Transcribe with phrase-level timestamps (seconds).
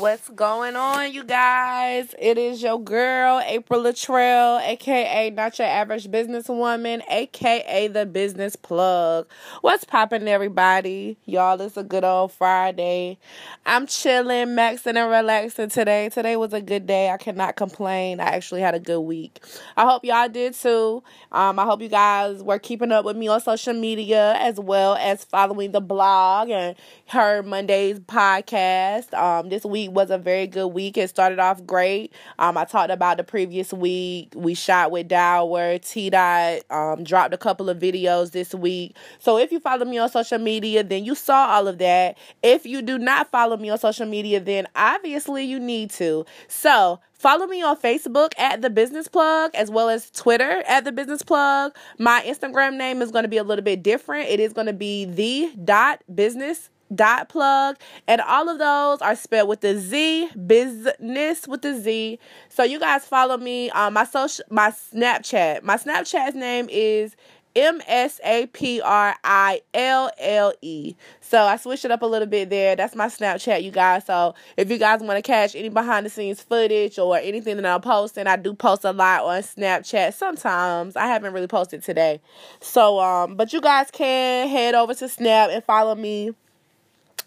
[0.00, 2.14] What's going on, you guys?
[2.18, 9.26] It is your girl, April Latrell, aka Not Your Average Businesswoman, aka The Business Plug.
[9.60, 11.18] What's poppin', everybody?
[11.26, 13.18] Y'all, it's a good old Friday.
[13.66, 16.08] I'm chilling, maxing, and relaxing today.
[16.08, 17.10] Today was a good day.
[17.10, 18.20] I cannot complain.
[18.20, 19.44] I actually had a good week.
[19.76, 21.02] I hope y'all did too.
[21.30, 24.94] Um, I hope you guys were keeping up with me on social media as well
[24.94, 26.74] as following the blog and
[27.08, 29.12] her Monday's podcast.
[29.12, 30.96] Um, this week was a very good week.
[30.96, 32.12] It started off great.
[32.38, 34.32] Um, I talked about the previous week.
[34.34, 35.78] We shot with Dower.
[35.78, 38.96] T Dot um, dropped a couple of videos this week.
[39.18, 42.18] So if you follow me on social media, then you saw all of that.
[42.42, 46.24] If you do not follow me on social media, then obviously you need to.
[46.48, 50.90] So Follow me on Facebook at The Business Plug as well as Twitter at The
[50.90, 51.76] Business Plug.
[51.98, 54.30] My Instagram name is going to be a little bit different.
[54.30, 59.14] It is going to be the dot business dot plug and all of those are
[59.14, 64.04] spelled with the z business with the z so you guys follow me on my
[64.04, 67.14] social my snapchat my snapchat's name is
[67.56, 70.94] M S A P R I L L E.
[71.20, 72.76] So I switched it up a little bit there.
[72.76, 74.06] That's my Snapchat, you guys.
[74.06, 77.66] So if you guys want to catch any behind the scenes footage or anything that
[77.66, 80.94] I'm posting, I do post a lot on Snapchat sometimes.
[80.94, 82.20] I haven't really posted today.
[82.60, 86.32] So um but you guys can head over to Snap and follow me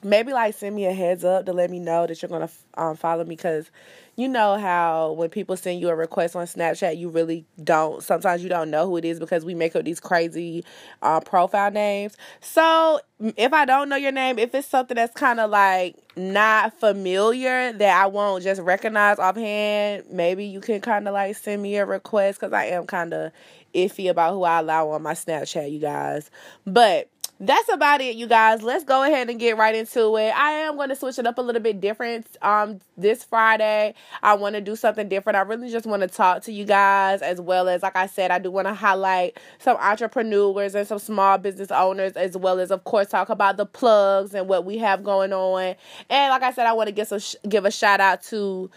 [0.04, 2.96] maybe like send me a heads up to let me know that you're gonna um,
[2.96, 3.70] follow me because
[4.16, 8.04] you know how when people send you a request on Snapchat, you really don't.
[8.04, 10.64] Sometimes you don't know who it is because we make up these crazy
[11.02, 12.16] uh, profile names.
[12.40, 13.00] So
[13.38, 17.74] if I don't know your name, if it's something that's kind of like not familiar
[17.74, 21.86] that I won't just recognize offhand, maybe you can kind of like send me a
[21.86, 23.32] request because I am kind of
[23.74, 26.30] iffy about who I allow on my Snapchat, you guys.
[26.68, 27.10] But
[27.46, 28.64] that's about it, you guys.
[28.64, 30.30] Let's go ahead and get right into it.
[30.36, 33.94] I am going to switch it up a little bit different um this Friday.
[34.22, 35.36] I want to do something different.
[35.36, 38.32] I really just want to talk to you guys as well as like I said,
[38.32, 42.72] I do want to highlight some entrepreneurs and some small business owners as well as
[42.72, 45.76] of course talk about the plugs and what we have going on.
[46.10, 48.70] And like I said, I want to give some give a shout out to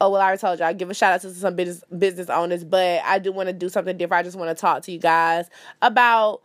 [0.00, 2.30] Oh well, I already told you I give a shout out to some business business
[2.30, 4.20] owners, but I do want to do something different.
[4.20, 5.50] I just want to talk to you guys
[5.82, 6.42] about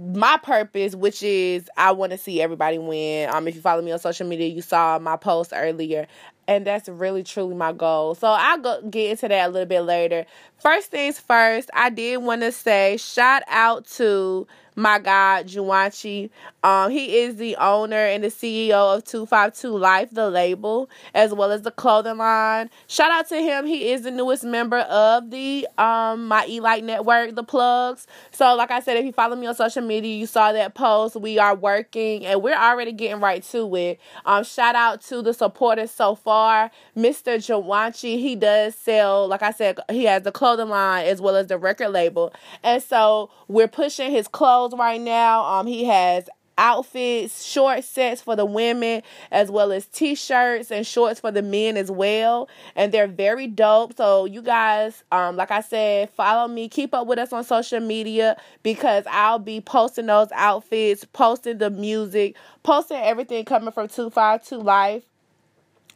[0.00, 3.28] my purpose, which is I want to see everybody win.
[3.30, 6.06] Um, if you follow me on social media, you saw my post earlier,
[6.48, 8.14] and that's really truly my goal.
[8.14, 10.24] So I'll go get into that a little bit later.
[10.58, 16.30] First things first, I did want to say shout out to my God, Juwanchi.
[16.62, 21.50] Um, he is the owner and the CEO of 252 Life, the label, as well
[21.52, 22.70] as the clothing line.
[22.86, 23.66] Shout out to him.
[23.66, 28.06] He is the newest member of the um my Elite Network, the plugs.
[28.30, 31.16] So, like I said, if you follow me on social media, you saw that post.
[31.16, 34.00] We are working and we're already getting right to it.
[34.24, 36.70] Um, shout out to the supporters so far.
[36.96, 37.36] Mr.
[37.36, 41.46] Juwanchi, he does sell, like I said, he has the clothing line as well as
[41.46, 42.32] the record label.
[42.62, 45.44] And so we're pushing his clothes right now.
[45.44, 46.28] Um, he has
[46.60, 51.76] outfits, short sets for the women, as well as t-shirts and shorts for the men
[51.76, 52.48] as well.
[52.76, 53.96] And they're very dope.
[53.96, 57.80] So you guys, um, like I said, follow me, keep up with us on social
[57.80, 64.58] media because I'll be posting those outfits, posting the music, posting everything coming from 252
[64.58, 65.04] Life.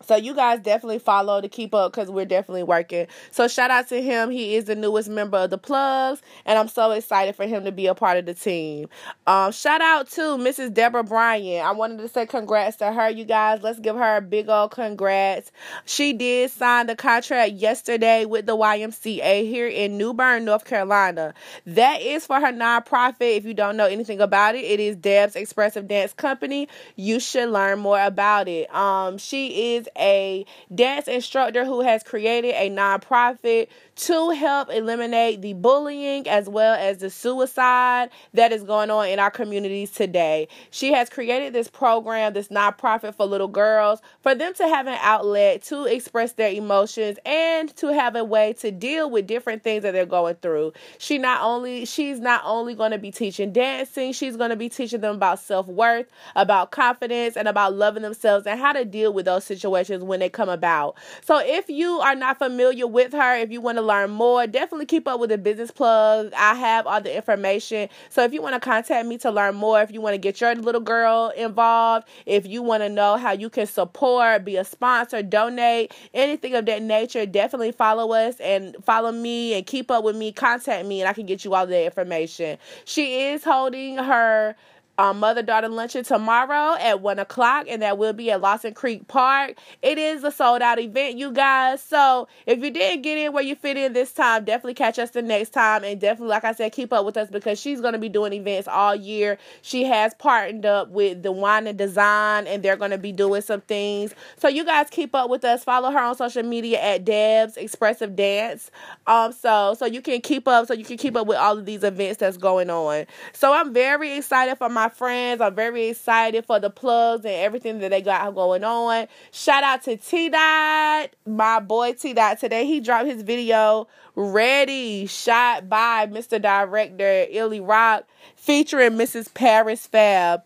[0.03, 3.07] So you guys definitely follow to keep up because we're definitely working.
[3.31, 4.31] So shout out to him.
[4.31, 7.73] He is the newest member of the plugs, and I'm so excited for him to
[7.73, 8.89] be a part of the team.
[9.27, 10.75] Um, shout out to Mrs.
[10.75, 11.65] Deborah Bryan.
[11.65, 13.63] I wanted to say congrats to her, you guys.
[13.63, 15.51] Let's give her a big old congrats.
[15.87, 21.35] She did sign the contract yesterday with the YMCA here in New Bern, North Carolina.
[21.67, 23.37] That is for her nonprofit.
[23.37, 26.69] If you don't know anything about it, it is Deb's Expressive Dance Company.
[26.97, 28.73] You should learn more about it.
[28.75, 35.53] Um, she is a dance instructor who has created a nonprofit to help eliminate the
[35.55, 40.49] bullying as well as the suicide that is going on in our communities today.
[40.71, 44.99] She has created this program, this nonprofit for little girls, for them to have an
[45.01, 49.83] outlet to express their emotions and to have a way to deal with different things
[49.83, 50.73] that they're going through.
[50.99, 54.69] She not only she's not only going to be teaching dancing, she's going to be
[54.69, 59.27] teaching them about self-worth, about confidence and about loving themselves and how to deal with
[59.27, 60.97] those situations when they come about.
[61.23, 64.87] So if you are not familiar with her, if you want to learn more, definitely
[64.87, 66.33] keep up with the business plug.
[66.37, 67.89] I have all the information.
[68.09, 70.41] So if you want to contact me to learn more, if you want to get
[70.41, 74.65] your little girl involved, if you want to know how you can support, be a
[74.65, 80.05] sponsor, donate, anything of that nature, definitely follow us and follow me and keep up
[80.05, 80.33] with me.
[80.33, 82.59] Contact me and I can get you all the information.
[82.85, 84.57] She is holding her
[84.99, 89.09] um, mother daughter luncheon tomorrow at one o'clock, and that will be at Lawson Creek
[89.09, 89.57] Park.
[89.83, 91.83] It is a sold out event, you guys.
[91.83, 95.11] So if you didn't get in where you fit in this time, definitely catch us
[95.11, 97.95] the next time, and definitely, like I said, keep up with us because she's going
[97.95, 99.39] to be doing events all year.
[99.63, 103.43] She has partnered up with the Wine and Design, and they're going to be doing
[103.43, 104.15] some things.
[104.39, 105.65] So you guys keep up with us.
[105.65, 108.71] Follow her on social media at Debs Expressive Dance.
[109.07, 111.67] Um, so so you can keep up, so you can keep up with all of
[111.67, 113.07] these events that's going on.
[113.33, 115.41] So I'm very excited for my my friends.
[115.41, 119.07] I'm very excited for the plugs and everything that they got going on.
[119.33, 122.39] Shout out to T Dot, my boy T Dot.
[122.39, 126.41] Today he dropped his video ready, shot by Mr.
[126.41, 128.05] Director Illy Rock,
[128.37, 129.33] featuring Mrs.
[129.33, 130.43] Paris Fab.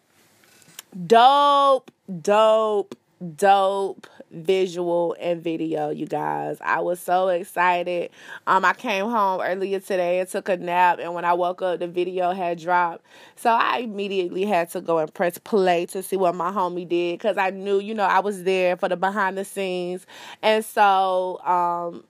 [1.07, 1.91] Dope,
[2.23, 2.95] dope,
[3.37, 6.59] dope visual and video, you guys.
[6.61, 8.11] I was so excited.
[8.47, 11.81] Um, I came home earlier today and took a nap, and when I woke up,
[11.81, 13.05] the video had dropped.
[13.37, 17.19] So I immediately had to go and press play to see what my homie did
[17.19, 20.07] because I knew, you know, I was there for the behind the scenes.
[20.43, 22.05] And so, um,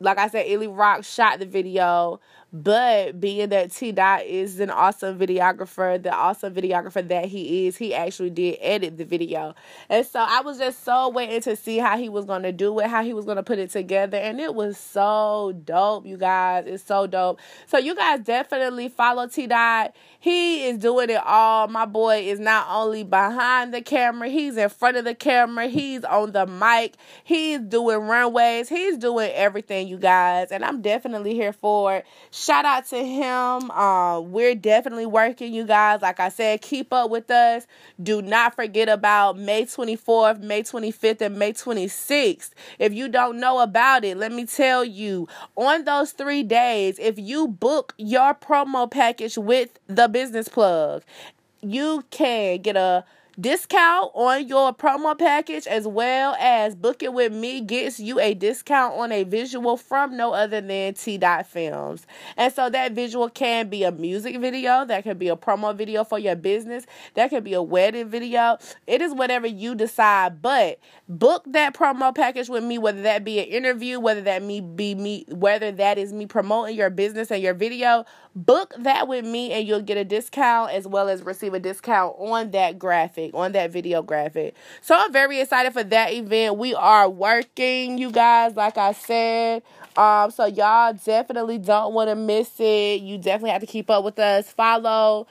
[0.00, 2.20] like I said, Illy Rock shot the video.
[2.52, 7.76] But being that T Dot is an awesome videographer, the awesome videographer that he is,
[7.76, 9.54] he actually did edit the video.
[9.88, 12.78] And so I was just so waiting to see how he was going to do
[12.80, 14.18] it, how he was going to put it together.
[14.18, 16.64] And it was so dope, you guys.
[16.66, 17.38] It's so dope.
[17.66, 19.94] So you guys definitely follow T Dot.
[20.20, 21.66] He is doing it all.
[21.68, 26.04] My boy is not only behind the camera, he's in front of the camera, he's
[26.04, 26.94] on the mic,
[27.24, 30.52] he's doing runways, he's doing everything, you guys.
[30.52, 33.70] And I'm definitely here for it shout out to him.
[33.70, 36.02] Uh, we're definitely working, you guys.
[36.02, 37.66] Like I said, keep up with us.
[38.02, 42.50] Do not forget about May 24th, May 25th, and May 26th.
[42.78, 47.18] If you don't know about it, let me tell you on those three days, if
[47.18, 51.02] you book your promo package with the business plug,
[51.62, 53.04] you can get a
[53.40, 58.94] discount on your promo package as well as booking with me gets you a discount
[58.94, 62.06] on a visual from no other than T Dot Films.
[62.36, 66.04] And so that visual can be a music video, that can be a promo video
[66.04, 66.84] for your business,
[67.14, 68.58] that can be a wedding video.
[68.86, 70.78] It is whatever you decide, but
[71.08, 74.94] book that promo package with me whether that be an interview, whether that me be
[74.94, 78.04] me whether that is me promoting your business and your video,
[78.34, 82.14] book that with me and you'll get a discount as well as receive a discount
[82.18, 84.54] on that graphic on that video graphic.
[84.80, 86.56] So I'm very excited for that event.
[86.56, 89.62] We are working, you guys, like I said.
[89.96, 93.00] Um, so y'all definitely don't want to miss it.
[93.00, 94.50] You definitely have to keep up with us.
[94.50, 95.26] Follow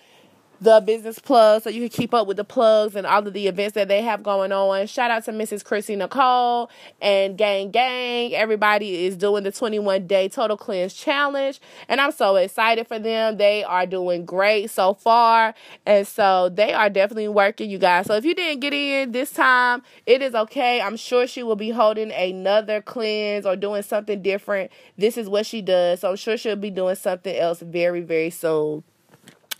[0.61, 3.47] the business plug so you can keep up with the plugs and all of the
[3.47, 4.87] events that they have going on.
[4.87, 5.63] Shout out to Mrs.
[5.63, 6.69] Chrissy Nicole
[7.01, 8.33] and Gang Gang.
[8.33, 13.37] Everybody is doing the 21 day total cleanse challenge, and I'm so excited for them.
[13.37, 15.53] They are doing great so far,
[15.85, 18.07] and so they are definitely working, you guys.
[18.07, 20.81] So if you didn't get in this time, it is okay.
[20.81, 24.71] I'm sure she will be holding another cleanse or doing something different.
[24.97, 28.29] This is what she does, so I'm sure she'll be doing something else very, very
[28.29, 28.83] soon.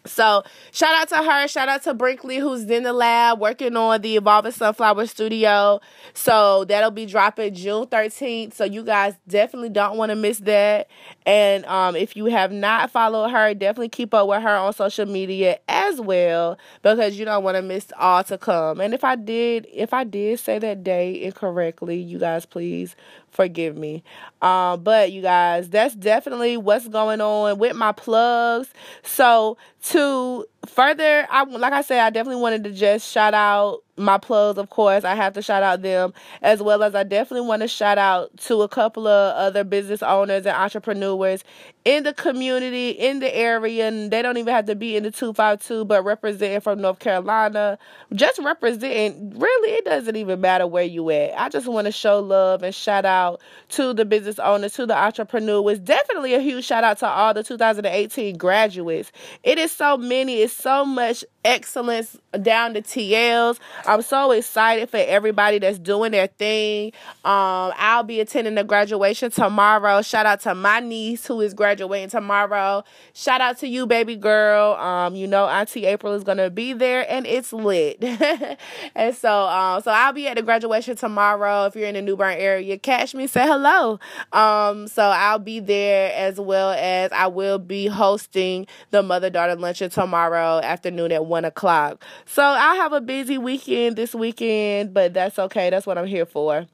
[0.09, 1.47] So shout out to her.
[1.47, 5.79] Shout out to Brinkley, who's in the lab working on the Evolving Sunflower Studio.
[6.13, 8.53] So that'll be dropping June 13th.
[8.53, 10.88] So you guys definitely don't want to miss that.
[11.25, 15.06] And um, if you have not followed her, definitely keep up with her on social
[15.06, 18.81] media as well because you don't want to miss all to come.
[18.81, 22.95] And if I did, if I did say that day incorrectly, you guys please
[23.31, 24.04] forgive me.
[24.42, 28.69] Um, but you guys, that's definitely what's going on with my plugs.
[29.04, 34.18] So to further, I like I said, I definitely wanted to just shout out my
[34.18, 35.04] plugs, of course.
[35.04, 38.35] I have to shout out them as well as I definitely want to shout out
[38.37, 41.44] to a couple of other business owners and entrepreneurs
[41.85, 43.87] in the community, in the area.
[43.87, 47.78] And they don't even have to be in the 252, but representing from North Carolina.
[48.13, 51.39] Just representing, really, it doesn't even matter where you at.
[51.39, 54.97] I just want to show love and shout out to the business owners, to the
[54.97, 55.80] entrepreneurs.
[55.80, 59.11] Definitely a huge shout out to all the 2018 graduates.
[59.44, 63.59] It is so many, it's so much excellence down to TLs.
[63.85, 66.91] I'm so excited for everybody that's doing their thing.
[67.23, 70.01] Um, I'll be attending the graduation tomorrow.
[70.01, 72.83] Shout out to my niece who is graduating tomorrow.
[73.13, 74.73] Shout out to you, baby girl.
[74.73, 78.03] Um, you know, Auntie April is gonna be there and it's lit.
[78.95, 81.65] and so, um, so I'll be at the graduation tomorrow.
[81.65, 83.99] If you're in the New Bern area, catch me, say hello.
[84.33, 89.56] Um, so I'll be there as well as I will be hosting the mother daughter
[89.56, 92.03] luncheon tomorrow afternoon at one o'clock.
[92.25, 95.69] So I'll have a busy weekend this weekend, but that's okay.
[95.69, 96.65] That's what I'm here for.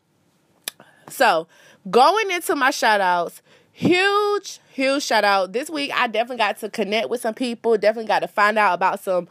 [1.09, 1.47] So
[1.89, 3.41] going into my shout outs,
[3.71, 5.53] huge, huge shout out.
[5.53, 8.73] This week I definitely got to connect with some people, definitely got to find out
[8.73, 9.27] about some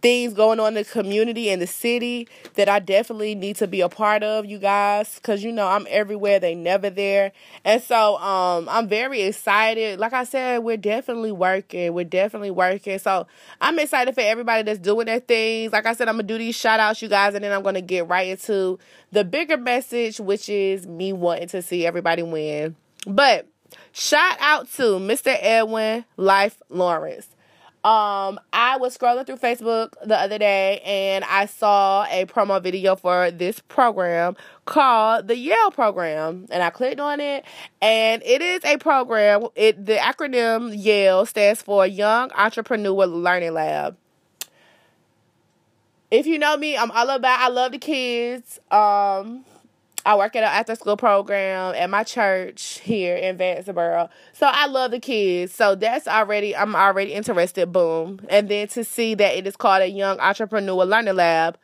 [0.00, 3.80] things going on in the community and the city that I definitely need to be
[3.80, 7.32] a part of, you guys, because you know I'm everywhere, they never there.
[7.64, 10.00] And so um I'm very excited.
[10.00, 11.92] Like I said, we're definitely working.
[11.94, 12.98] We're definitely working.
[12.98, 13.26] So
[13.60, 15.72] I'm excited for everybody that's doing their things.
[15.72, 17.80] Like I said, I'm gonna do these shout outs, you guys, and then I'm gonna
[17.80, 18.78] get right into
[19.10, 22.76] the bigger message, which is me wanting to see everybody win.
[23.06, 23.46] But
[23.92, 25.36] shout out to Mr.
[25.40, 27.28] Edwin Life Lawrence.
[27.84, 32.94] Um, I was scrolling through Facebook the other day and I saw a promo video
[32.94, 34.36] for this program
[34.66, 36.46] called the Yale program.
[36.50, 37.44] And I clicked on it
[37.80, 39.48] and it is a program.
[39.56, 43.96] It the acronym Yale stands for Young Entrepreneur Learning Lab.
[46.12, 48.60] If you know me, I'm all about I love the kids.
[48.70, 49.44] Um
[50.04, 54.10] I work at an after school program at my church here in Vanceboro.
[54.32, 55.54] So I love the kids.
[55.54, 58.20] So that's already I'm already interested, boom.
[58.28, 61.56] And then to see that it is called a young entrepreneur learning lab,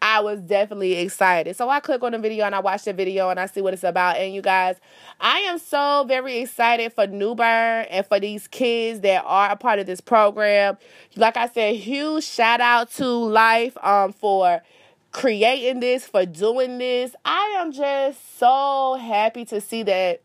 [0.00, 1.56] I was definitely excited.
[1.56, 3.74] So I click on the video and I watch the video and I see what
[3.74, 4.16] it's about.
[4.16, 4.76] And you guys,
[5.20, 9.56] I am so very excited for New Bern and for these kids that are a
[9.56, 10.78] part of this program.
[11.16, 14.62] Like I said, huge shout out to Life um for
[15.12, 17.14] creating this, for doing this.
[17.24, 20.22] I am just so happy to see that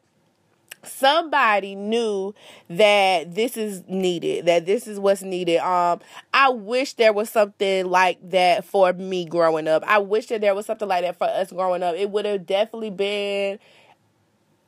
[0.86, 2.34] somebody knew
[2.70, 5.58] that this is needed that this is what's needed.
[5.60, 6.00] Um
[6.34, 9.84] i wish there was something like that for me growing up.
[9.88, 11.96] I wish that there was something like that for us growing up.
[11.96, 13.60] It would have definitely been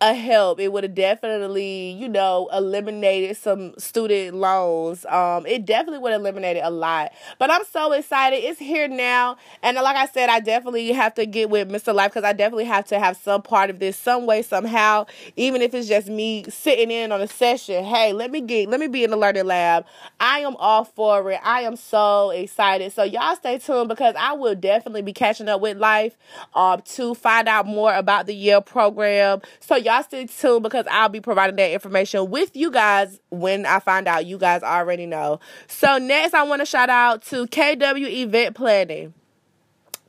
[0.01, 0.59] a help.
[0.59, 5.05] It would have definitely, you know, eliminated some student loans.
[5.05, 7.13] Um, it definitely would have eliminated a lot.
[7.39, 8.37] But I'm so excited.
[8.37, 9.37] It's here now.
[9.63, 11.93] And like I said, I definitely have to get with Mr.
[11.93, 15.05] Life because I definitely have to have some part of this some way, somehow,
[15.37, 17.85] even if it's just me sitting in on a session.
[17.85, 19.85] Hey, let me get let me be in the learning lab.
[20.19, 21.39] I am all for it.
[21.41, 22.91] I am so excited.
[22.91, 26.17] So y'all stay tuned because I will definitely be catching up with life
[26.53, 29.41] um to find out more about the Yale program.
[29.61, 33.79] So y'all stay tuned because I'll be providing that information with you guys when I
[33.79, 34.25] find out.
[34.25, 35.39] You guys already know.
[35.67, 39.13] So next, I want to shout out to KW Event Planning.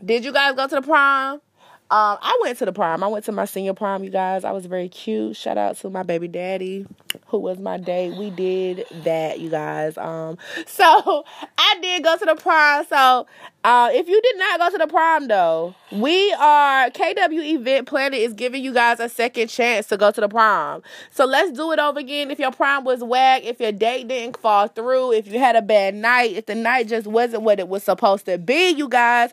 [0.05, 1.41] Did you guys go to the prom?
[1.89, 3.05] Um, I went to the prom.
[3.05, 4.45] I went to my senior prom, you guys.
[4.45, 5.37] I was very cute.
[5.37, 6.85] Shout out to my baby daddy,
[7.29, 8.17] who was my date.
[8.17, 9.99] We did that, you guys.
[9.99, 11.25] Um, so
[11.59, 12.87] I did go to the prom.
[12.89, 13.27] So
[13.65, 18.17] uh, if you did not go to the prom though, we are KW Event Planner
[18.17, 20.83] is giving you guys a second chance to go to the prom.
[21.11, 22.31] So let's do it over again.
[22.31, 25.63] If your prom was whack, if your date didn't fall through, if you had a
[25.63, 29.33] bad night, if the night just wasn't what it was supposed to be, you guys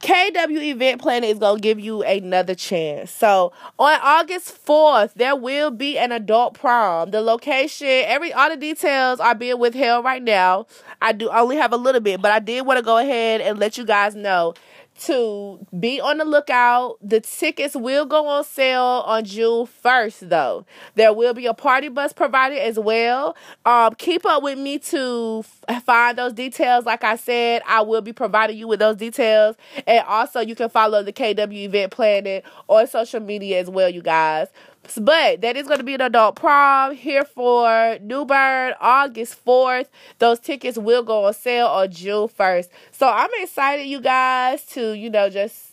[0.00, 3.10] KW Event Planner is going to give you another chance.
[3.10, 7.10] So, on August 4th, there will be an adult prom.
[7.10, 10.66] The location, every all the details are being withheld right now.
[11.00, 13.58] I do only have a little bit, but I did want to go ahead and
[13.58, 14.54] let you guys know
[15.00, 16.96] to be on the lookout.
[17.02, 20.64] The tickets will go on sale on June 1st, though.
[20.94, 23.36] There will be a party bus provided as well.
[23.64, 26.86] Um, keep up with me to f- find those details.
[26.86, 29.56] Like I said, I will be providing you with those details.
[29.86, 34.02] And also, you can follow the KW event planning on social media as well, you
[34.02, 34.48] guys.
[34.94, 39.88] But that is going to be an adult prom here for New Bern August 4th.
[40.18, 42.68] Those tickets will go on sale on June 1st.
[42.92, 45.72] So I'm excited, you guys, to, you know, just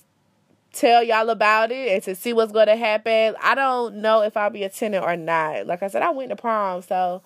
[0.73, 3.35] tell y'all about it and to see what's going to happen.
[3.41, 5.67] I don't know if I'll be attending or not.
[5.67, 7.21] Like I said, I went to prom, so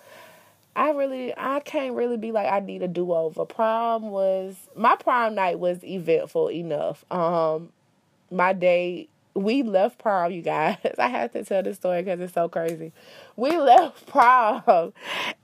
[0.75, 3.45] I really, I can't really be like, I need a do over.
[3.45, 7.03] Prom was, my prom night was eventful enough.
[7.11, 7.69] Um,
[8.29, 10.77] my day we left prom, you guys.
[10.97, 12.91] I have to tell this story because it's so crazy.
[13.35, 14.93] We left prom,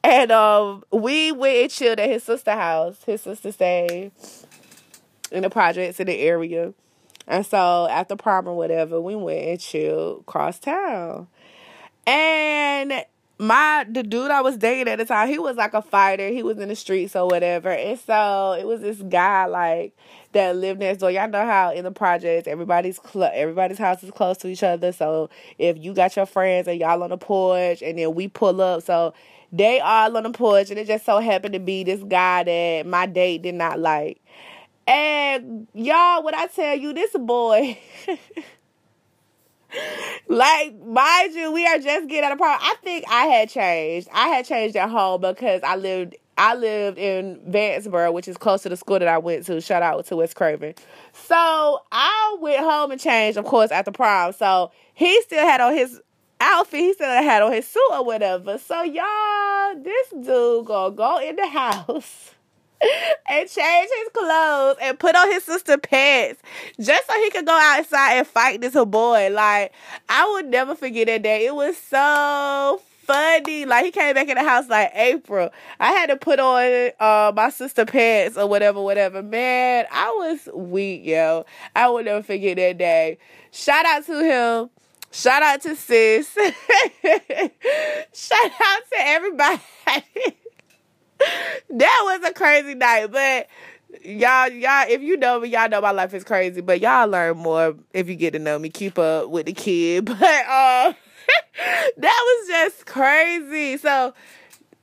[0.04, 3.04] and um, we went and chilled at his sister house.
[3.06, 4.12] His sister stayed
[5.32, 6.74] in the projects in the area,
[7.28, 11.28] and so after prom or whatever, we went and chilled cross town.
[12.06, 13.06] And
[13.38, 16.30] my the dude I was dating at the time, he was like a fighter.
[16.30, 17.70] He was in the streets or whatever.
[17.70, 19.96] And so it was this guy like
[20.34, 21.12] that live next door.
[21.12, 24.92] Y'all know how in the projects everybody's cl- everybody's house is close to each other.
[24.92, 28.62] So if you got your friends and y'all on the porch and then we pull
[28.62, 29.14] up, so
[29.52, 32.86] they all on the porch and it just so happened to be this guy that
[32.86, 34.20] my date did not like.
[34.86, 37.78] And y'all, what I tell you, this boy
[40.28, 42.60] like mind you, we are just getting out of problem.
[42.62, 44.08] I think I had changed.
[44.14, 48.64] I had changed at home because I lived I lived in Vanceboro, which is close
[48.64, 49.62] to the school that I went to.
[49.62, 50.74] Shout out to West Craven.
[51.14, 54.34] So I went home and changed, of course, after prom.
[54.34, 56.02] So he still had on his
[56.40, 56.80] outfit.
[56.80, 58.58] He still had on his suit or whatever.
[58.58, 62.32] So y'all, this dude gonna go in the house
[63.30, 66.42] and change his clothes and put on his sister pants
[66.80, 69.30] just so he could go outside and fight this boy.
[69.32, 69.72] Like
[70.10, 71.46] I would never forget that day.
[71.46, 73.66] It was so funny.
[73.66, 75.50] Like he came back in the house like April.
[75.80, 79.22] I had to put on uh my sister pants or whatever, whatever.
[79.22, 81.46] Man, I was weak, yo.
[81.76, 83.18] I will never forget that day.
[83.52, 84.70] Shout out to him.
[85.12, 86.34] Shout out to sis.
[86.34, 86.54] Shout
[88.46, 89.62] out to everybody.
[91.70, 93.48] that was a crazy night, but
[94.04, 96.62] y'all, y'all, if you know me, y'all know my life is crazy.
[96.62, 98.70] But y'all learn more if you get to know me.
[98.70, 100.94] Keep up with the kid, but uh,
[101.98, 103.78] that was just crazy.
[103.78, 104.14] So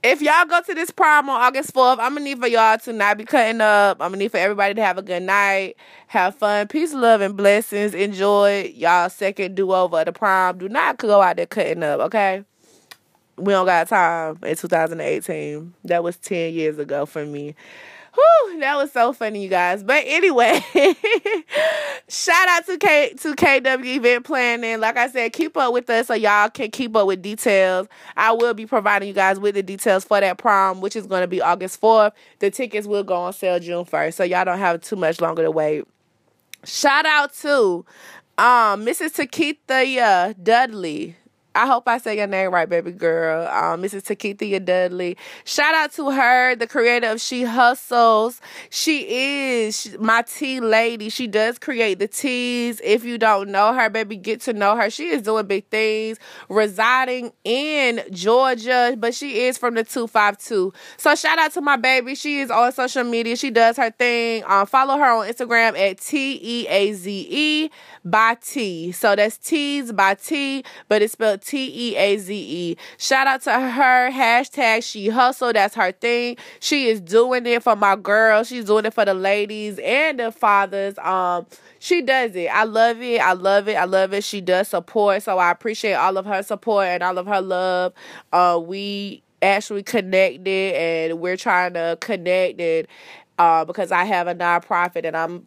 [0.02, 2.92] if y'all go to this prom on August 4th, I'm gonna need for y'all to
[2.92, 3.98] not be cutting up.
[4.00, 5.76] I'm gonna need for everybody to have a good night,
[6.06, 7.94] have fun, peace, love, and blessings.
[7.94, 10.58] Enjoy y'all second do over the prom.
[10.58, 12.44] Do not go out there cutting up, okay?
[13.36, 15.74] We don't got time in 2018.
[15.84, 17.54] That was 10 years ago for me.
[18.20, 19.82] Whew, that was so funny, you guys.
[19.82, 20.60] But anyway,
[22.08, 24.80] shout out to K to KW Event Planning.
[24.80, 27.86] Like I said, keep up with us so y'all can keep up with details.
[28.16, 31.22] I will be providing you guys with the details for that prom, which is going
[31.22, 32.12] to be August 4th.
[32.40, 35.42] The tickets will go on sale June 1st, so y'all don't have too much longer
[35.42, 35.84] to wait.
[36.64, 37.86] Shout out to
[38.36, 39.16] um Mrs.
[39.16, 41.16] Takitha Dudley.
[41.54, 43.46] I hope I say your name right, baby girl.
[43.48, 44.02] Um, Mrs.
[44.02, 45.16] Takithia Dudley.
[45.44, 48.40] Shout out to her, the creator of She Hustles.
[48.70, 49.06] She
[49.68, 51.08] is my tea lady.
[51.08, 52.80] She does create the teas.
[52.84, 54.90] If you don't know her, baby, get to know her.
[54.90, 60.72] She is doing big things, residing in Georgia, but she is from the 252.
[60.98, 62.14] So shout out to my baby.
[62.14, 63.34] She is on social media.
[63.34, 64.44] She does her thing.
[64.46, 67.70] Um, follow her on Instagram at T E A Z E
[68.04, 68.92] by T.
[68.92, 72.76] So that's T's by T, but it's spelled T E A Z E.
[72.98, 74.10] Shout out to her.
[74.10, 75.52] Hashtag she hustle.
[75.52, 76.36] That's her thing.
[76.60, 78.48] She is doing it for my girls.
[78.48, 80.96] She's doing it for the ladies and the fathers.
[80.98, 81.46] Um,
[81.78, 82.48] she does it.
[82.48, 83.20] I love it.
[83.20, 83.74] I love it.
[83.74, 84.24] I love it.
[84.24, 85.22] She does support.
[85.22, 87.92] So I appreciate all of her support and all of her love.
[88.32, 92.86] Uh, we actually connected and we're trying to connect and
[93.38, 95.46] uh, because I have a nonprofit and I'm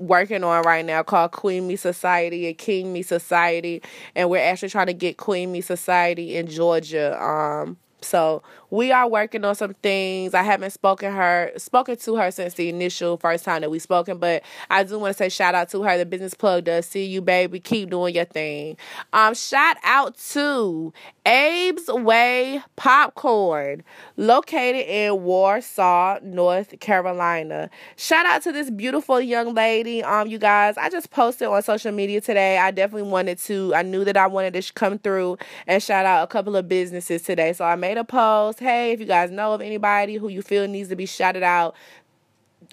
[0.00, 3.82] working on right now called Queen Me Society and King Me Society,
[4.14, 7.22] and we're actually trying to get Queen Me Society in Georgia.
[7.22, 10.32] Um, so we are working on some things.
[10.32, 14.18] I haven't spoken her spoken to her since the initial first time that we spoken,
[14.18, 15.98] but I do want to say shout out to her.
[15.98, 17.60] The business plug does see you, baby.
[17.60, 18.76] Keep doing your thing.
[19.12, 20.92] Um, shout out to
[21.26, 23.82] Abe's Way Popcorn,
[24.16, 27.70] located in Warsaw, North Carolina.
[27.96, 30.02] Shout out to this beautiful young lady.
[30.02, 32.58] Um, you guys, I just posted on social media today.
[32.58, 33.74] I definitely wanted to.
[33.74, 37.22] I knew that I wanted to come through and shout out a couple of businesses
[37.22, 40.42] today, so I made a post hey, if you guys know of anybody who you
[40.42, 41.74] feel needs to be shouted out,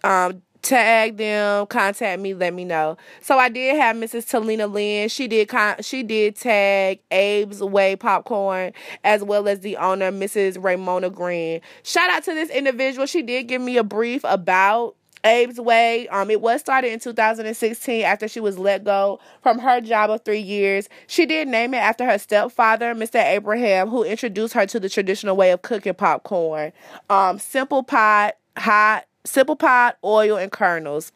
[0.04, 2.98] um, tag them, contact me, let me know.
[3.22, 4.26] So I did have Mrs.
[4.26, 5.10] Talina Lynn.
[5.10, 10.62] She did con- she did tag Abe's Way Popcorn as well as the owner, Mrs.
[10.62, 11.62] Ramona Green.
[11.84, 13.06] Shout out to this individual.
[13.06, 14.96] She did give me a brief about
[15.28, 16.08] Abe's Way.
[16.10, 20.24] Um, it was started in 2016 after she was let go from her job of
[20.24, 20.88] three years.
[21.08, 23.24] She did name it after her stepfather, Mr.
[23.24, 26.72] Abraham, who introduced her to the traditional way of cooking popcorn.
[27.10, 31.12] Um, simple pot, hot, simple pot, oil, and kernels.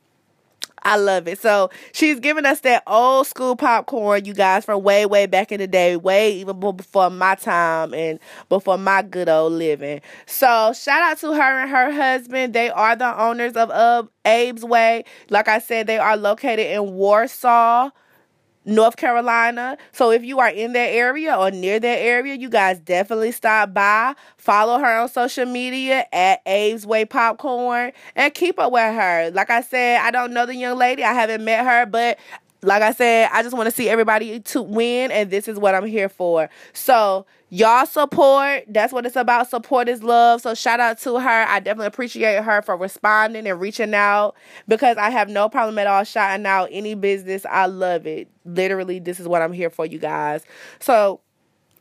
[0.83, 1.39] I love it.
[1.39, 5.59] So she's giving us that old school popcorn, you guys, from way, way back in
[5.59, 10.01] the day, way even before my time and before my good old living.
[10.25, 12.53] So shout out to her and her husband.
[12.53, 15.03] They are the owners of, Abe's Way.
[15.29, 17.89] Like I said, they are located in Warsaw.
[18.65, 19.77] North Carolina.
[19.91, 23.73] So if you are in that area or near that area, you guys definitely stop
[23.73, 24.15] by.
[24.37, 29.31] Follow her on social media at Abe's Way Popcorn and keep up with her.
[29.31, 31.03] Like I said, I don't know the young lady.
[31.03, 32.19] I haven't met her, but
[32.63, 35.73] like I said, I just want to see everybody to win, and this is what
[35.73, 36.49] I'm here for.
[36.73, 38.65] So, y'all support.
[38.67, 39.49] That's what it's about.
[39.49, 40.41] Support is love.
[40.41, 41.45] So, shout out to her.
[41.47, 44.35] I definitely appreciate her for responding and reaching out
[44.67, 47.45] because I have no problem at all shouting out any business.
[47.49, 48.27] I love it.
[48.45, 50.45] Literally, this is what I'm here for, you guys.
[50.79, 51.21] So,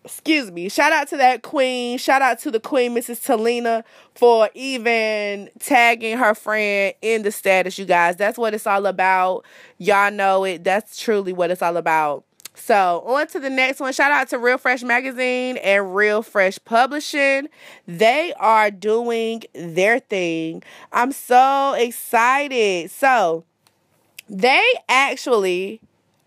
[0.05, 1.99] excuse me, shout out to that queen.
[1.99, 3.21] Shout out to the queen, Mrs.
[3.25, 3.85] Talina,
[4.15, 8.17] for even tagging her friend in the status, you guys.
[8.17, 9.45] That's what it's all about.
[9.79, 10.65] Y'all know it.
[10.65, 12.25] That's truly what it's all about.
[12.55, 13.93] So, on to the next one.
[13.93, 17.49] Shout out to Real Fresh Magazine and Real Fresh Publishing.
[17.87, 20.63] They are doing their thing.
[20.93, 22.91] I'm so excited.
[22.91, 23.45] So,
[24.29, 25.81] they actually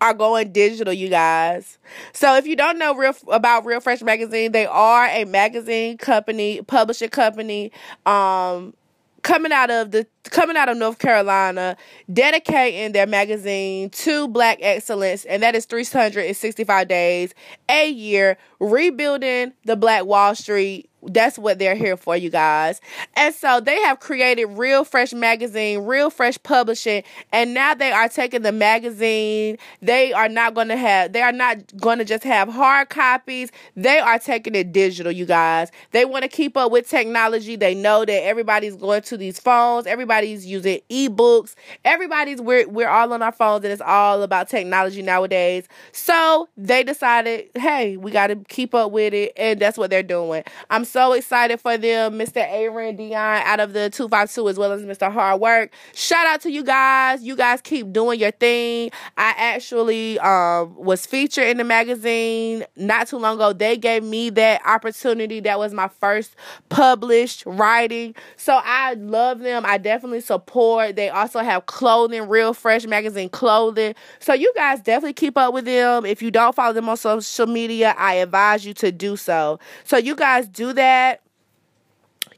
[0.03, 1.77] are going digital, you guys.
[2.11, 6.61] So if you don't know real about Real Fresh Magazine, they are a magazine company,
[6.61, 7.71] publishing company,
[8.05, 8.73] um,
[9.21, 11.77] coming out of the coming out of North Carolina,
[12.11, 17.33] dedicating their magazine to black excellence, and that is 365 days,
[17.69, 22.81] a year, rebuilding the Black Wall Street that's what they're here for, you guys.
[23.15, 28.09] And so they have created Real Fresh Magazine, Real Fresh Publishing, and now they are
[28.09, 29.57] taking the magazine.
[29.81, 33.51] They are not going to have, they are not going to just have hard copies.
[33.75, 35.71] They are taking it digital, you guys.
[35.91, 37.55] They want to keep up with technology.
[37.55, 43.13] They know that everybody's going to these phones, everybody's using ebooks, everybody's, we're, we're all
[43.13, 45.67] on our phones, and it's all about technology nowadays.
[45.91, 50.03] So they decided, hey, we got to keep up with it, and that's what they're
[50.03, 50.43] doing.
[50.69, 52.37] I'm so excited for them, Mr.
[52.37, 55.11] Aaron Dion out of the 252, as well as Mr.
[55.11, 55.73] Hard Work.
[55.95, 57.23] Shout out to you guys.
[57.23, 58.91] You guys keep doing your thing.
[59.17, 63.53] I actually um, was featured in the magazine not too long ago.
[63.53, 65.39] They gave me that opportunity.
[65.39, 66.35] That was my first
[66.69, 68.13] published writing.
[68.37, 69.65] So I love them.
[69.65, 70.95] I definitely support.
[70.95, 73.95] They also have clothing, real fresh magazine clothing.
[74.19, 76.05] So you guys definitely keep up with them.
[76.05, 79.57] If you don't follow them on social media, I advise you to do so.
[79.85, 81.21] So you guys do that that.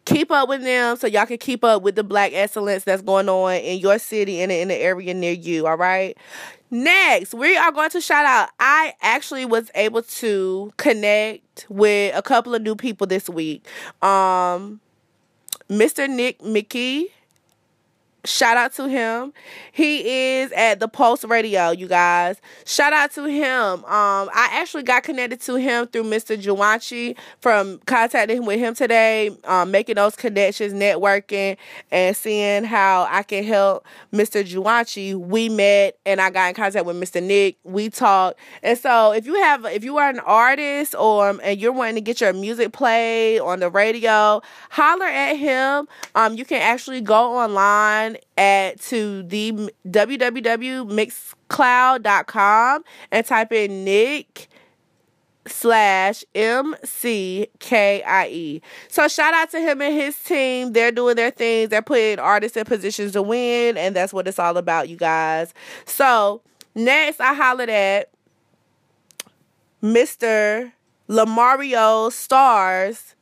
[0.06, 3.28] Keep up with them so y'all can keep up with the black excellence that's going
[3.28, 5.66] on in your city and in the area near you.
[5.66, 6.16] All right.
[6.70, 8.50] Next, we are going to shout out.
[8.60, 13.66] I actually was able to connect with a couple of new people this week.
[14.04, 14.80] Um,
[15.70, 16.08] Mr.
[16.08, 17.06] Nick McKie
[18.26, 19.34] Shout out to him.
[19.72, 22.42] He is at the Pulse Radio, you guys.
[22.66, 23.84] Shout out to him.
[23.86, 26.42] Um, I actually got connected to him through Mr.
[26.42, 31.58] Juwanchi from contacting with him today, um, making those connections, networking,
[31.92, 34.44] and seeing how I can help Mr.
[34.44, 35.16] Juwanchi.
[35.16, 37.22] We met and I got in contact with Mr.
[37.22, 37.58] Nick.
[37.64, 38.40] We talked.
[38.64, 42.02] And so if you have if you are an artist or and you're wanting to
[42.02, 45.88] get your music played on the radio, holler at him.
[46.16, 54.50] Um, you can actually go online at to the www.mixcloud.com and type in Nick
[55.48, 58.62] slash M C K I E.
[58.88, 60.74] So shout out to him and his team.
[60.74, 61.70] They're doing their things.
[61.70, 65.54] They're putting artists in positions to win, and that's what it's all about, you guys.
[65.86, 66.42] So
[66.74, 68.10] next, I hollered at
[69.84, 70.72] Mr.
[71.08, 73.15] Lamario Stars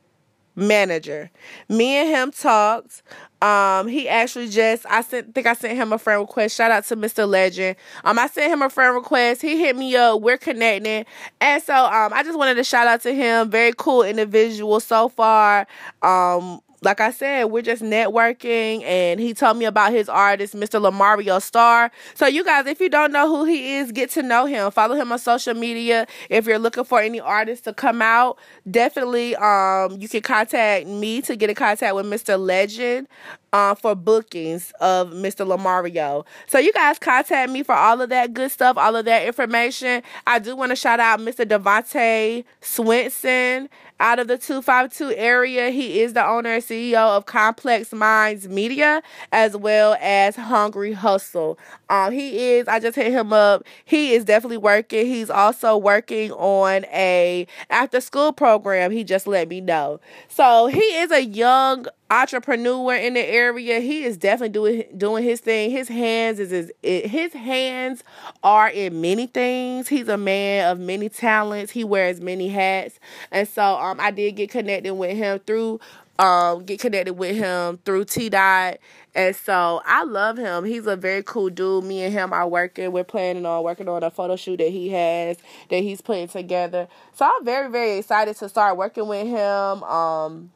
[0.56, 1.32] manager.
[1.70, 3.02] Me and him talked.
[3.42, 6.56] Um, he actually just I sent think I sent him a friend request.
[6.56, 7.28] Shout out to Mr.
[7.28, 7.76] Legend.
[8.06, 9.42] Um, I sent him a friend request.
[9.42, 10.22] He hit me up.
[10.22, 11.06] We're connecting,
[11.42, 13.50] and so um, I just wanted to shout out to him.
[13.50, 15.68] Very cool individual so far.
[16.02, 20.82] Um, like I said, we're just networking, and he told me about his artist, Mr.
[20.82, 21.92] Lamario Star.
[22.16, 24.70] So, you guys, if you don't know who he is, get to know him.
[24.72, 26.08] Follow him on social media.
[26.30, 28.38] If you're looking for any artists to come out,
[28.70, 32.40] definitely, um, you can contact me to get in contact with Mr.
[32.40, 33.08] Legend.
[33.54, 35.46] Uh, for bookings of Mr.
[35.46, 36.26] Lamario.
[36.48, 40.02] So you guys contact me for all of that good stuff, all of that information.
[40.26, 41.46] I do want to shout out Mr.
[41.46, 43.70] Devontae Swinson
[44.04, 45.70] out of the 252 area.
[45.70, 51.58] He is the owner and CEO of Complex Minds Media as well as Hungry Hustle.
[51.90, 53.64] Um, he is, I just hit him up.
[53.86, 55.06] He is definitely working.
[55.06, 58.92] He's also working on a after school program.
[58.92, 60.02] He just let me know.
[60.28, 63.80] So he is a young entrepreneur in the area.
[63.80, 65.72] He is definitely doing doing his thing.
[65.72, 68.04] His hands is his his hands
[68.44, 69.88] are in many things.
[69.88, 71.72] He's a man of many talents.
[71.72, 73.00] He wears many hats,
[73.32, 75.80] and so um, I did get connected with him through
[76.20, 78.78] um get connected with him through T Dot.
[79.16, 80.64] And so I love him.
[80.66, 81.84] He's a very cool dude.
[81.84, 82.92] Me and him are working.
[82.92, 85.38] We're planning on working on a photo shoot that he has
[85.70, 86.88] that he's putting together.
[87.14, 89.84] So I'm very, very excited to start working with him.
[89.84, 90.52] Um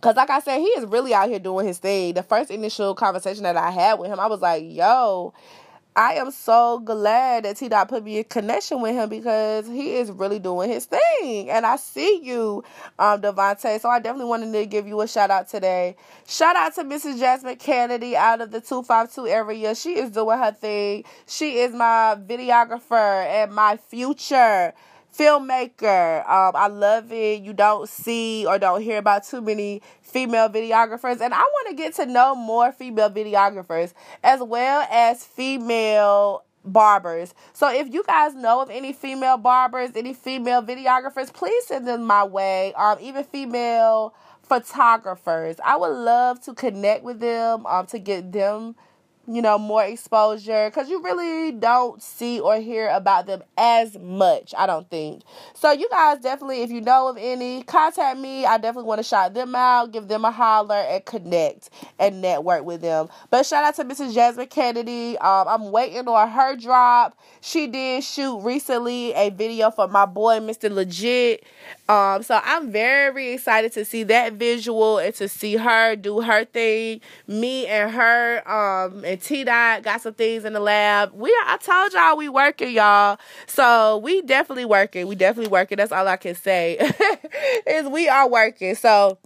[0.00, 2.14] Cause like I said, he is really out here doing his thing.
[2.14, 5.32] The first initial conversation that I had with him, I was like, yo,
[5.94, 9.96] I am so glad that T Dot put me in connection with him because he
[9.96, 11.50] is really doing his thing.
[11.50, 12.64] And I see you,
[12.98, 13.78] um, Devontae.
[13.78, 15.96] So I definitely wanted to give you a shout out today.
[16.26, 17.18] Shout out to Mrs.
[17.18, 19.74] Jasmine Kennedy out of the 252 area.
[19.74, 21.04] She is doing her thing.
[21.26, 24.72] She is my videographer and my future
[25.16, 26.20] filmmaker.
[26.28, 27.42] Um, I love it.
[27.42, 31.74] You don't see or don't hear about too many female videographers, and I want to
[31.74, 37.34] get to know more female videographers as well as female barbers.
[37.52, 42.04] So if you guys know of any female barbers, any female videographers, please send them
[42.04, 42.72] my way.
[42.74, 45.56] Um, even female photographers.
[45.64, 47.66] I would love to connect with them.
[47.66, 48.76] Um, to get them
[49.26, 54.52] you know, more exposure because you really don't see or hear about them as much,
[54.58, 55.22] I don't think.
[55.54, 58.44] So, you guys definitely, if you know of any, contact me.
[58.44, 62.64] I definitely want to shout them out, give them a holler, and connect and network
[62.64, 63.08] with them.
[63.30, 64.12] But shout out to Mrs.
[64.12, 65.16] Jasmine Kennedy.
[65.18, 67.16] Um, I'm waiting on her drop.
[67.40, 70.70] She did shoot recently a video for my boy, Mr.
[70.70, 71.44] Legit.
[71.88, 76.44] Um, so I'm very excited to see that visual and to see her do her
[76.44, 77.00] thing.
[77.26, 81.12] Me and her, um, and T Dot got some things in the lab.
[81.12, 83.18] We I told y'all we working, y'all.
[83.46, 85.06] So we definitely working.
[85.06, 85.76] We definitely working.
[85.76, 86.78] That's all I can say.
[87.66, 88.74] is we are working.
[88.74, 89.18] So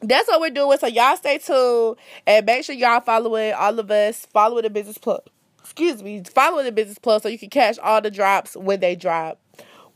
[0.00, 0.78] that's what we're doing.
[0.78, 4.96] So y'all stay tuned and make sure y'all following all of us, following the business
[4.96, 5.22] plug.
[5.58, 8.94] Excuse me, following the business plug so you can catch all the drops when they
[8.94, 9.39] drop.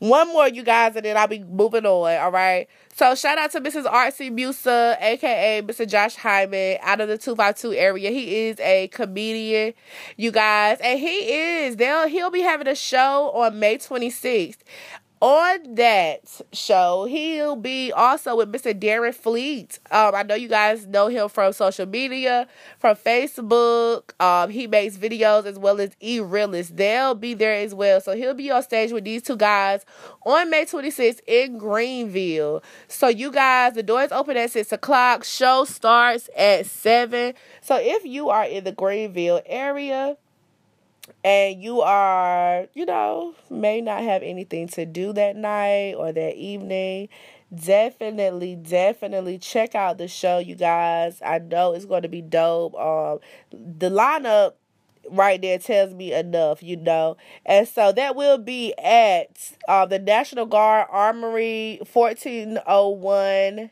[0.09, 2.17] One more, you guys, and then I'll be moving on.
[2.21, 2.67] All right.
[2.93, 3.85] So shout out to Mrs.
[3.85, 5.87] Artsy Musa, aka Mr.
[5.87, 8.11] Josh Hyman, out of the two five two area.
[8.11, 9.73] He is a comedian,
[10.15, 11.75] you guys, and he is.
[11.75, 14.63] They'll he'll be having a show on May twenty sixth
[15.25, 18.79] on that show, he'll be also with Mr.
[18.79, 19.79] Darren Fleet.
[19.89, 24.11] Um, I know you guys know him from social media, from Facebook.
[24.21, 26.77] Um, he makes videos as well as e realist.
[26.77, 27.99] They'll be there as well.
[28.01, 29.83] So he'll be on stage with these two guys
[30.27, 32.61] on May 26th in Greenville.
[32.87, 35.23] So you guys, the doors open at six o'clock.
[35.23, 37.33] Show starts at seven.
[37.61, 40.17] So if you are in the Greenville area,
[41.23, 46.35] and you are, you know, may not have anything to do that night or that
[46.35, 47.09] evening,
[47.53, 51.21] definitely, definitely check out the show, you guys.
[51.25, 52.75] I know it's going to be dope.
[52.75, 53.19] Um,
[53.51, 54.53] the lineup
[55.09, 57.17] right there tells me enough, you know.
[57.45, 63.71] And so that will be at uh, the National Guard Armory, 1401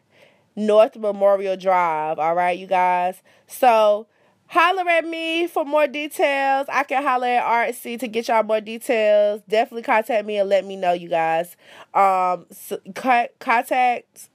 [0.55, 2.19] North Memorial Drive.
[2.19, 3.21] All right, you guys.
[3.47, 4.07] So
[4.53, 6.67] Holler at me for more details.
[6.71, 9.41] I can holler at Artsy to get y'all more details.
[9.49, 11.57] Definitely contact me and let me know, you guys.
[11.95, 14.29] Um, so, contact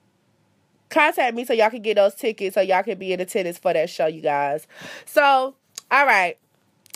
[0.90, 3.72] contact me so y'all can get those tickets so y'all can be in attendance for
[3.72, 4.66] that show, you guys.
[5.04, 5.54] So,
[5.88, 6.36] all right.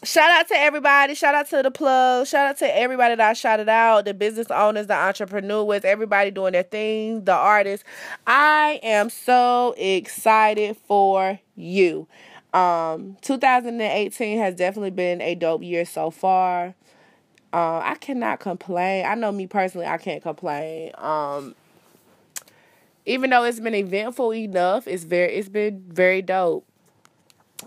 [0.02, 1.14] Shout out to everybody.
[1.14, 2.26] Shout out to the plug.
[2.26, 4.04] Shout out to everybody that I shouted out.
[4.04, 7.86] The business owners, the entrepreneurs, everybody doing their thing, the artists.
[8.26, 12.08] I am so excited for you.
[12.52, 16.74] Um, 2018 has definitely been a dope year so far.
[17.52, 19.06] Uh, I cannot complain.
[19.06, 20.92] I know me personally, I can't complain.
[20.96, 21.54] Um,
[23.04, 26.66] even though it's been eventful enough, it's very it's been very dope.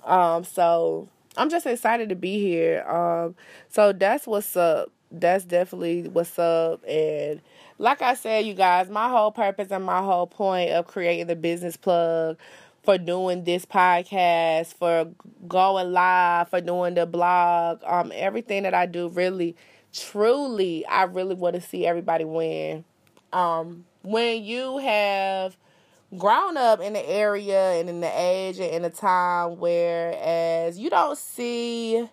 [0.04, 2.84] Um, so I'm just excited to be here.
[2.88, 3.36] Um,
[3.69, 4.91] so that's what's up.
[5.12, 6.84] That's definitely what's up.
[6.88, 7.41] And
[7.78, 11.36] like I said, you guys, my whole purpose and my whole point of creating the
[11.36, 12.38] business plug
[12.86, 15.10] for doing this podcast, for
[15.48, 19.56] going live, for doing the blog, um, everything that I do really,
[19.93, 22.86] truly, I really want to see everybody win.
[23.34, 25.58] Um, when you have
[26.17, 30.89] grown up in the area and in the age and in the time whereas you
[30.89, 32.08] don't see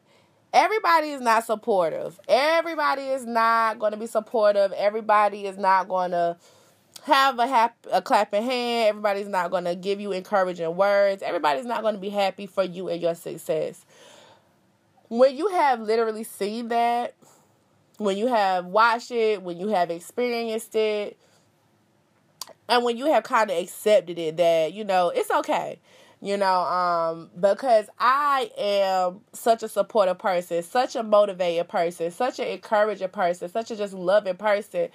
[0.52, 2.18] everybody is not supportive.
[2.28, 4.72] Everybody is not going to be supportive.
[4.72, 6.36] Everybody is not going to
[7.04, 8.88] have a hap- a clapping hand.
[8.90, 11.22] Everybody's not going to give you encouraging words.
[11.22, 13.84] Everybody's not going to be happy for you and your success.
[15.08, 17.14] When you have literally seen that,
[17.98, 21.18] when you have watched it, when you have experienced it,
[22.68, 25.78] and when you have kind of accepted it that, you know, it's okay.
[26.20, 32.38] You know, um, because I am such a supportive person, such a motivated person, such
[32.38, 34.88] an encouraging person, such a just loving person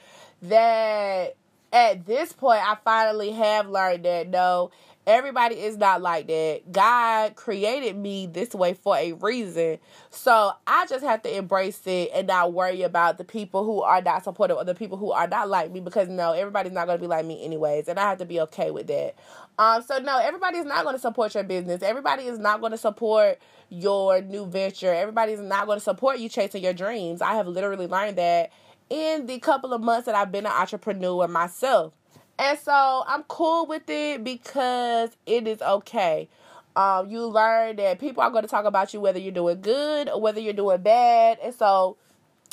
[0.43, 1.35] that
[1.71, 4.71] at this point, I finally have learned that no,
[5.05, 6.61] everybody is not like that.
[6.71, 9.79] God created me this way for a reason.
[10.09, 14.01] So I just have to embrace it and not worry about the people who are
[14.01, 16.97] not supportive or the people who are not like me because no, everybody's not going
[16.97, 17.87] to be like me anyways.
[17.87, 19.15] And I have to be okay with that.
[19.57, 21.81] Um, so no, everybody's not going to support your business.
[21.81, 24.93] Everybody is not going to support your new venture.
[24.93, 27.21] Everybody's not going to support you chasing your dreams.
[27.21, 28.51] I have literally learned that
[28.89, 31.93] in the couple of months that I've been an entrepreneur myself.
[32.39, 36.29] And so I'm cool with it because it is okay.
[36.75, 40.09] Um, you learn that people are going to talk about you whether you're doing good
[40.09, 41.39] or whether you're doing bad.
[41.43, 41.97] And so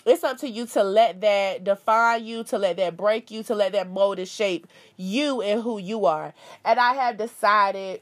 [0.07, 3.55] it's up to you to let that define you, to let that break you, to
[3.55, 4.67] let that mold and shape
[4.97, 6.33] you and who you are.
[6.65, 8.01] And I have decided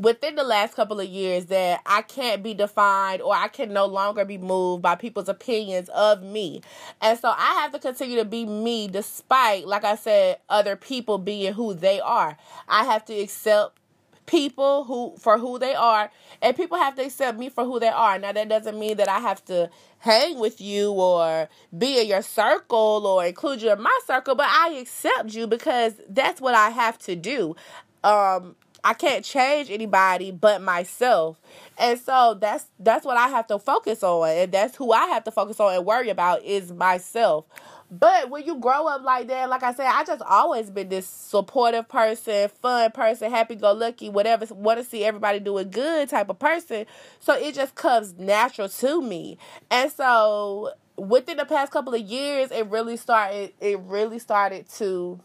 [0.00, 3.84] within the last couple of years that I can't be defined or I can no
[3.84, 6.62] longer be moved by people's opinions of me.
[7.02, 11.18] And so I have to continue to be me despite, like I said, other people
[11.18, 12.38] being who they are.
[12.66, 13.76] I have to accept
[14.24, 16.10] people who for who they are
[16.40, 19.08] and people have to accept me for who they are now that doesn't mean that
[19.08, 23.82] i have to hang with you or be in your circle or include you in
[23.82, 27.56] my circle but i accept you because that's what i have to do
[28.04, 28.54] um
[28.84, 31.40] I can't change anybody but myself.
[31.78, 35.24] And so that's that's what I have to focus on and that's who I have
[35.24, 37.44] to focus on and worry about is myself.
[37.90, 41.08] But when you grow up like that, like I said, I just always been this
[41.08, 46.28] supportive person, fun person, happy go lucky, whatever, want to see everybody doing good type
[46.28, 46.86] of person.
[47.18, 49.38] So it just comes natural to me.
[49.72, 55.18] And so within the past couple of years, it really started it really started to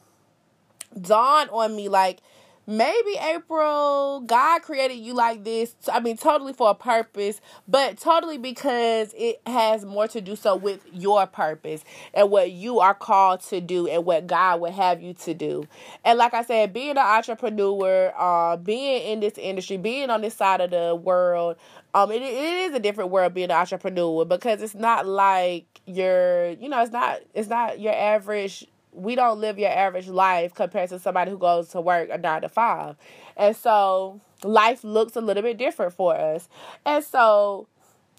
[1.00, 2.20] dawn on me like
[2.68, 5.76] maybe April, God created you like this.
[5.92, 10.56] I mean, totally for a purpose, but totally because it has more to do so
[10.56, 15.02] with your purpose and what you are called to do and what God would have
[15.02, 15.68] you to do.
[16.04, 20.34] And like I said, being an entrepreneur, uh, being in this industry, being on this
[20.34, 21.58] side of the world,
[21.94, 26.50] um, it, it is a different world being an entrepreneur because it's not like your,
[26.52, 30.90] you know, it's not, it's not your average we don't live your average life compared
[30.90, 32.96] to somebody who goes to work a nine to five.
[33.36, 36.48] And so life looks a little bit different for us.
[36.86, 37.68] And so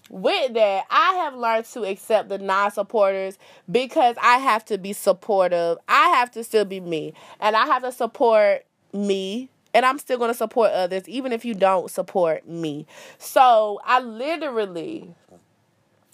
[0.09, 3.37] with that, I have learned to accept the non supporters
[3.69, 5.77] because I have to be supportive.
[5.87, 7.13] I have to still be me.
[7.39, 9.49] And I have to support me.
[9.73, 12.87] And I'm still going to support others, even if you don't support me.
[13.19, 15.13] So I literally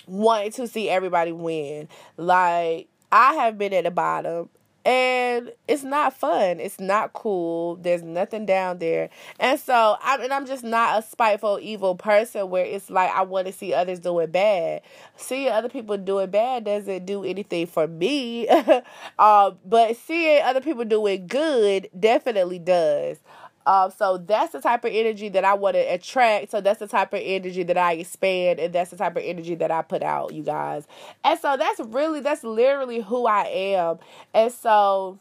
[0.08, 1.88] wanted to see everybody win.
[2.18, 4.50] Like, I have been at the bottom
[4.86, 6.60] and it's not fun.
[6.60, 7.76] It's not cool.
[7.78, 9.12] There's nothing down there.
[9.40, 13.22] And so I'm and I'm just not a spiteful, evil person where it's like I
[13.22, 14.82] want to see others doing bad.
[15.16, 18.48] Seeing other people doing bad doesn't do anything for me.
[19.20, 23.20] uh, but seeing other people doing good definitely does.
[23.66, 26.52] Um, so that's the type of energy that I want to attract.
[26.52, 29.56] So that's the type of energy that I expand, and that's the type of energy
[29.56, 30.86] that I put out, you guys.
[31.24, 34.00] And so that's really, that's literally who I am.
[34.34, 35.20] And so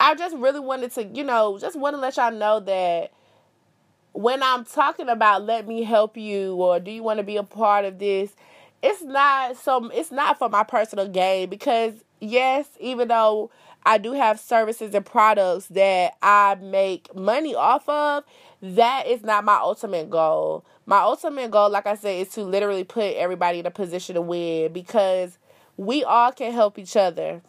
[0.00, 3.12] I just really wanted to, you know, just want to let y'all know that
[4.12, 7.42] when I'm talking about let me help you or do you want to be a
[7.42, 8.34] part of this,
[8.82, 13.50] it's not some it's not for my personal gain because yes, even though
[13.86, 18.24] I do have services and products that I make money off of.
[18.62, 20.64] That is not my ultimate goal.
[20.86, 24.22] My ultimate goal, like I said, is to literally put everybody in a position to
[24.22, 25.38] win because
[25.76, 27.42] we all can help each other.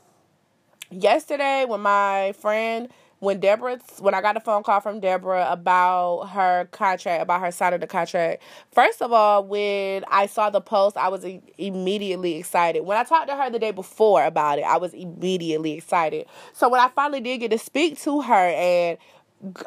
[0.91, 2.89] Yesterday, when my friend
[3.25, 7.51] when Deborah, when I got a phone call from Deborah about her contract, about her
[7.51, 11.25] signing the contract, first of all, when I saw the post, I was
[11.57, 12.81] immediately excited.
[12.85, 16.27] When I talked to her the day before about it, I was immediately excited.
[16.53, 18.97] So when I finally did get to speak to her and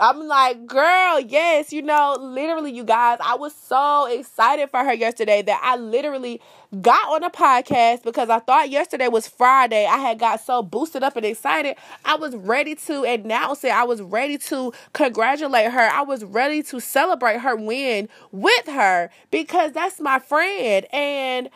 [0.00, 4.92] I'm like, girl, yes, you know, literally, you guys, I was so excited for her
[4.92, 6.40] yesterday that I literally
[6.81, 9.87] got on a podcast because I thought yesterday was Friday.
[9.87, 11.76] I had got so boosted up and excited.
[12.04, 13.70] I was ready to announce it.
[13.70, 15.88] I was ready to congratulate her.
[15.92, 20.87] I was ready to celebrate her win with her because that's my friend.
[20.92, 21.50] And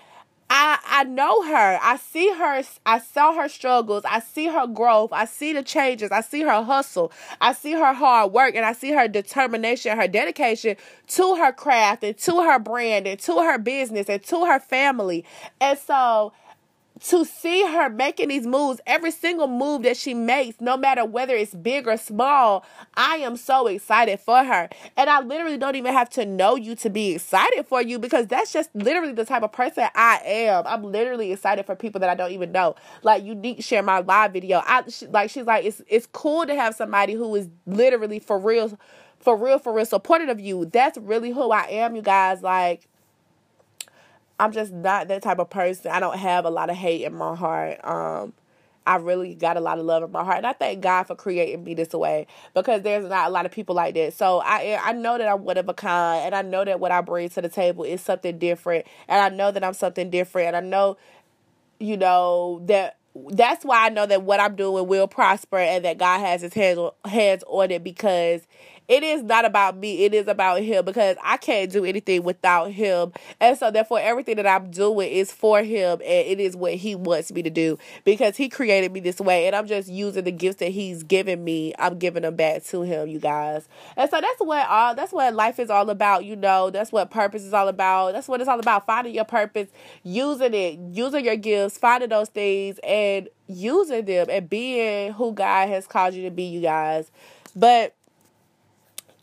[0.54, 1.78] I I know her.
[1.82, 2.62] I see her.
[2.84, 4.04] I saw her struggles.
[4.04, 5.10] I see her growth.
[5.10, 6.12] I see the changes.
[6.12, 7.10] I see her hustle.
[7.40, 10.76] I see her hard work and I see her determination, her dedication
[11.08, 15.24] to her craft and to her brand and to her business and to her family.
[15.58, 16.34] And so
[17.08, 21.34] to see her making these moves, every single move that she makes, no matter whether
[21.34, 24.68] it's big or small, I am so excited for her.
[24.96, 28.28] And I literally don't even have to know you to be excited for you because
[28.28, 30.64] that's just literally the type of person I am.
[30.66, 32.76] I'm literally excited for people that I don't even know.
[33.02, 34.62] Like Unique share my live video.
[34.64, 38.38] I she, like she's like it's it's cool to have somebody who is literally for
[38.38, 38.78] real
[39.18, 40.66] for real for real supportive of you.
[40.66, 42.42] That's really who I am, you guys.
[42.42, 42.88] Like
[44.42, 45.92] I'm just not that type of person.
[45.92, 47.78] I don't have a lot of hate in my heart.
[47.84, 48.32] Um,
[48.84, 51.14] I really got a lot of love in my heart, and I thank God for
[51.14, 54.14] creating me this way because there's not a lot of people like that.
[54.14, 56.90] So I I know that I'm one of a kind, and I know that what
[56.90, 60.48] I bring to the table is something different, and I know that I'm something different,
[60.48, 60.96] and I know,
[61.80, 62.98] you know that
[63.32, 66.54] that's why I know that what I'm doing will prosper, and that God has His
[66.54, 68.42] hands hands on it because
[68.88, 70.04] it is not about me.
[70.04, 73.12] It is about him because I can't do anything without him.
[73.40, 76.94] And so therefore everything that I'm doing is for him and it is what he
[76.94, 80.32] wants me to do because he created me this way and I'm just using the
[80.32, 81.72] gifts that he's given me.
[81.78, 83.68] I'm giving them back to him, you guys.
[83.96, 86.70] And so that's what all that's what life is all about, you know.
[86.70, 88.12] That's what purpose is all about.
[88.12, 88.86] That's what it's all about.
[88.86, 89.68] Finding your purpose,
[90.02, 95.68] using it, using your gifts, finding those things and using them and being who God
[95.68, 97.10] has called you to be, you guys.
[97.54, 97.94] But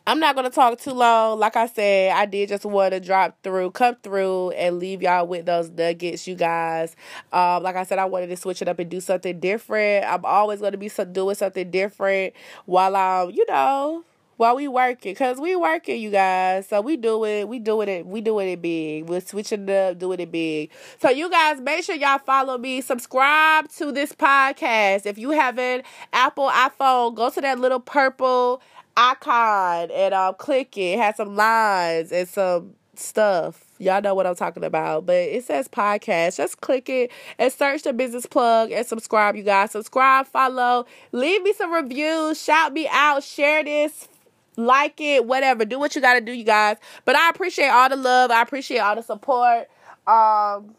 [0.10, 1.38] I'm not gonna talk too long.
[1.38, 5.28] Like I said, I did just want to drop through, come through, and leave y'all
[5.28, 6.96] with those nuggets, you guys.
[7.32, 10.06] Um, like I said, I wanted to switch it up and do something different.
[10.06, 12.34] I'm always gonna be doing something different
[12.66, 14.04] while I'm, you know,
[14.38, 16.66] while we working, cause we working, you guys.
[16.68, 19.08] So we do it, we doing it, we doing it big.
[19.08, 20.72] We're switching it up, doing it big.
[21.00, 25.06] So you guys, make sure y'all follow me, subscribe to this podcast.
[25.06, 25.84] If you have an
[26.14, 28.62] Apple iPhone, go to that little purple
[29.00, 31.00] icon and um click it.
[31.00, 33.64] has some lines and some stuff.
[33.78, 35.06] Y'all know what I'm talking about.
[35.06, 36.38] But it says podcast.
[36.38, 39.72] Just click it and search the business plug and subscribe, you guys.
[39.72, 44.10] Subscribe, follow, leave me some reviews, shout me out, share this
[44.58, 45.64] like it, whatever.
[45.64, 46.78] Do what you got to do, you guys.
[47.06, 48.32] But I appreciate all the love.
[48.32, 49.70] I appreciate all the support.
[50.06, 50.76] Um,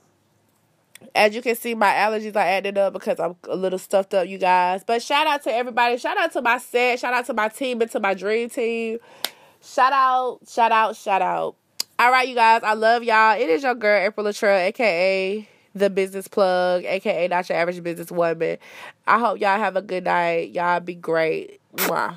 [1.15, 4.29] as you can see, my allergies are adding up because I'm a little stuffed up,
[4.29, 4.85] you guys.
[4.85, 5.97] But shout out to everybody.
[5.97, 7.01] Shout out to my set.
[7.01, 8.99] Shout out to my team and to my dream team.
[9.63, 11.57] Shout out, shout out, shout out.
[11.99, 12.63] All right, you guys.
[12.63, 13.39] I love y'all.
[13.39, 18.11] It is your girl, April Latrell, aka the business plug, aka not your average business
[18.11, 18.59] woman.
[19.07, 20.51] I hope y'all have a good night.
[20.51, 21.61] Y'all be great.
[21.77, 22.17] Mwah.